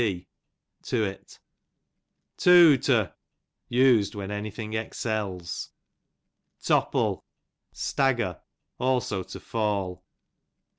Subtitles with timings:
[0.01, 0.25] Too
[0.85, 1.15] to,
[3.69, 5.69] us^d when any thing excels.
[6.59, 7.23] Topple,
[7.71, 8.41] stagger;
[8.79, 10.03] also to fall.